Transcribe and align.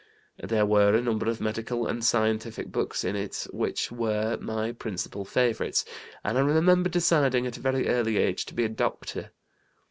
There 0.41 0.65
were 0.65 0.95
a 0.95 1.01
number 1.03 1.29
of 1.29 1.39
medical 1.39 1.85
and 1.85 2.03
scientific 2.03 2.71
books 2.71 3.03
in 3.03 3.15
it, 3.15 3.45
which 3.51 3.91
were 3.91 4.35
my 4.41 4.71
principal 4.71 5.25
favorites, 5.25 5.85
and 6.23 6.39
I 6.39 6.41
remember 6.41 6.89
deciding 6.89 7.45
at 7.45 7.57
a 7.57 7.61
very 7.61 7.87
early 7.87 8.17
age 8.17 8.45
to 8.47 8.55
be 8.55 8.65
a 8.65 8.69
doctor. 8.69 9.29